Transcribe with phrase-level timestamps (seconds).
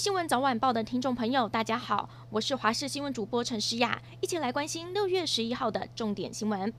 [0.00, 6.72] 新闻早晚报的听众朋友，大家好，我是华视新闻主播陈诗雅，一起来关心六月十一号的重点新闻。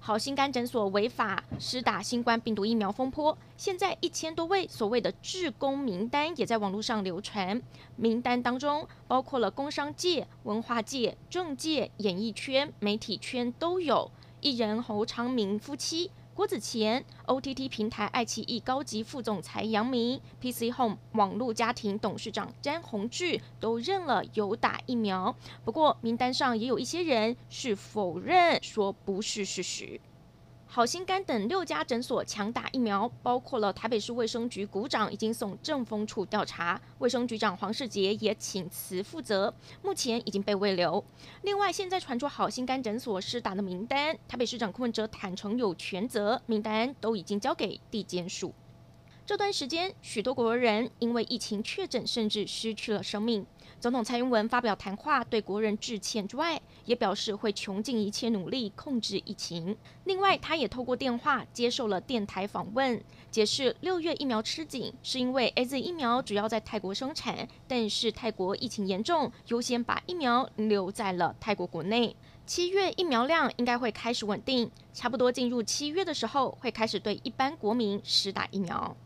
[0.00, 7.62] 好心肝诊所违法施打新冠病毒疫苗风波，现在一千多位所谓的志工名单也在网络上流传，
[7.94, 16.10] 名单当中包括了工商界、文化界、政界、演艺圈、媒体圈都有，艺人侯昌明夫妻。
[16.40, 30.00] 郭子乾、OTT 平台爱奇艺高级副总裁杨明、PC Home 网络家庭董事长詹宏志都认了有打疫苗，不过名单上也有一些人是否认，说不是事实。
[30.72, 39.52] 好心肝等六家诊所强打疫苗，包括了台北市卫生局股长已经送政风处调查，卫生局长黄世杰也请辞负责，
[39.82, 41.04] 目前已经被未留。
[41.42, 48.54] 另外，现在传出好心肝诊所施打的名单，台北市长柯文哲坦承有权责，名单都已经交给地检署。
[49.26, 53.44] 这段时间，许多国人因为疫情确诊，甚至失去了生命。
[53.78, 59.76] 总统蔡英文发表谈话，对国人致歉之外，也表示会穷尽一切努力控制疫情。
[60.04, 72.16] 另外，他也透过电话接受了电台访问，解释六月疫苗吃紧是因为 AZ 疫苗主要在泰国生产，但是泰国疫情严重，优先把疫苗留在了泰国国内。
[72.46, 78.96] 七月疫苗量应该会开始稳定，差不多进入七月的时候，会开始对一般国民施打疫苗。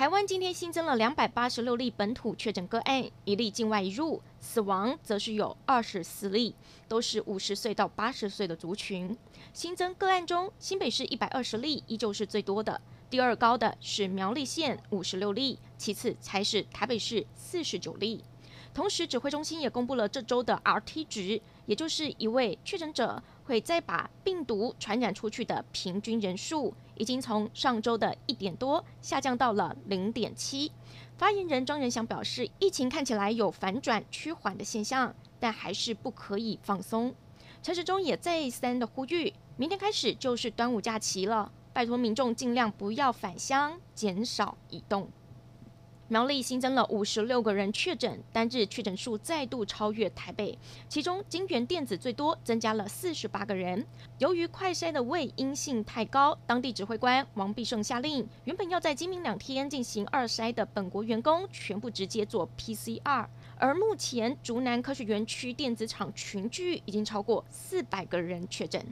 [0.00, 6.54] 台湾今天新增了两百八十六例本土确诊个案，一例境外入，死亡则是有二十四例，
[6.88, 9.14] 都是五十岁到八十岁的族群。
[9.52, 18.24] 新增个案中，新北市一百二十例依旧是最多的，第二高的是苗栗县五十六例，其次才是台北市四十九例。
[18.72, 30.70] 同时，指挥中心也公布了这周的 RT 值，也就是一位确诊者会再把病毒传染出去的平均人数，已经从上周的一点多下降到了零点七。
[31.18, 37.14] 发言人庄人祥表示，疫情看起来有反转趋缓的现象，但还是不可以放松。
[37.62, 45.10] 陈时中也再三的呼吁，明天开始就是端午假期了，拜托民众尽量不要返乡，减少移动。
[46.10, 53.86] 苗栗新增了五十六个人确诊，单日确诊数再度超越台北，其中金元电子最多，增加了四十八个人。
[54.18, 63.28] 由于快筛的伪阴性太高，当地指挥官王必胜下令，原本要在今明两天进行二筛的本国员工，全部直接做 PCR。
[63.56, 68.84] 而目前竹南科学园区电子厂群聚已经超过四百个人确诊。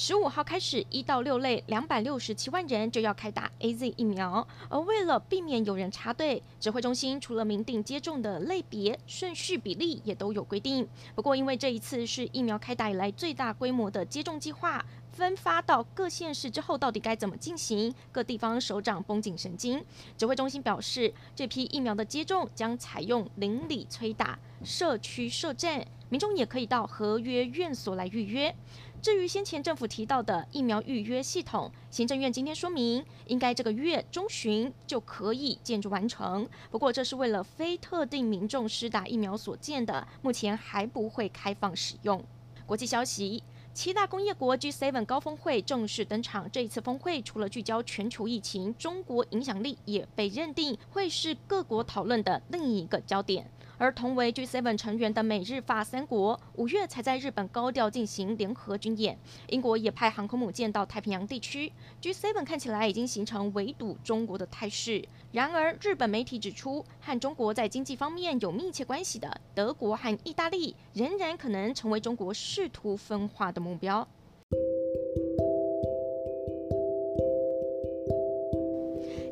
[0.00, 4.46] 十五号开始，一到六类两百六十七万人就要开打 AZ 疫苗。
[4.68, 10.86] 而为了避免有人插队，指挥中心除了明定接种的类别、顺序、比例，也都有规定。
[11.16, 14.86] 不过，因为这一次是疫苗开打以来最大规模的接种计划，
[15.18, 17.92] 分发到各县市之后，到底该怎么进行？
[18.12, 19.84] 各地方首长绷紧神经。
[20.16, 28.54] 指挥中心表示，这批疫苗的接种将采用邻里催打、社区设站，民众也可以到合约院所来预约。
[29.02, 36.48] 至于先前政府提到的疫苗预约系统，行政院今天说明，应该这个月中旬就可以建筑完成。
[36.70, 42.24] 不过，这是为了非特定民众施打疫苗所建的，目前还不会开放使用。
[42.66, 43.42] 国际消息，
[43.78, 46.50] 七大工业国 G7 高峰会正式登场。
[46.50, 53.48] 这一次峰会除了聚焦全球疫情，中国影响力也被认定会是各国讨论的另一个焦点。
[53.78, 59.16] 而同为 G7 成员的美日法三国，五月才在日本高调进行联合军演。
[59.48, 61.72] 英国也派航空母舰到太平洋地区。
[62.02, 65.02] G7 看起来已经形成围堵中国的态势。
[65.30, 74.06] 然而，日本媒体指出，和中国在经济方面有密切关系的德国和意大利，仍然可能成为中国试图分化的目标。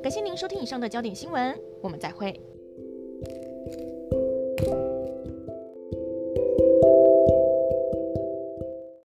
[0.03, 2.41] 感谢您收听以上的焦点新闻，我们再会。